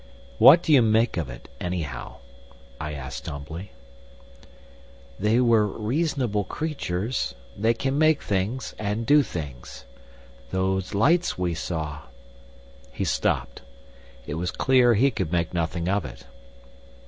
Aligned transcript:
"What 0.39 0.63
do 0.63 0.73
you 0.73 0.81
make 0.81 1.15
of 1.15 1.29
it, 1.29 1.47
anyhow?" 1.59 2.15
I 2.79 2.93
asked 2.93 3.27
humbly. 3.27 3.71
"They 5.19 5.37
are 5.37 5.63
reasonable 5.63 6.43
creatures—they 6.43 7.75
can 7.75 7.99
make 7.99 8.23
things 8.23 8.73
and 8.79 9.05
do 9.05 9.21
things. 9.21 9.85
Those 10.49 10.95
lights 10.95 11.37
we 11.37 11.53
saw..." 11.53 11.99
He 12.91 13.03
stopped. 13.03 13.61
It 14.25 14.39
was 14.41 14.49
clear 14.49 14.95
he 14.95 15.11
could 15.11 15.31
make 15.31 15.53
nothing 15.53 15.87
of 15.87 16.03
it. 16.05 16.25